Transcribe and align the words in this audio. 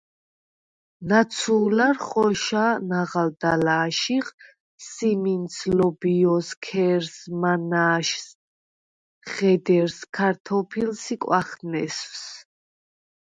ნაცუ̄ლარ 1.07 1.95
ხოშა 2.07 2.65
ნაღალდ 2.89 3.41
ალა̄შიხ: 3.53 4.27
სიმინდს, 4.89 5.57
ლობჲოს, 5.77 6.47
ქერს, 6.65 7.15
მანა̄შს, 7.41 8.25
ღედერს, 9.31 9.97
ქართობილს 10.15 11.03
ი 11.13 11.15
კვახნესვს. 11.23 12.23